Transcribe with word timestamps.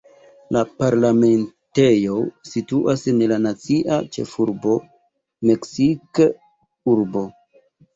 La 0.55 0.61
parlamentejo 0.77 2.15
situas 2.53 3.05
en 3.13 3.23
la 3.35 3.39
nacia 3.45 4.01
ĉefurbo 4.19 4.83
Meksik-urbo. 5.55 7.29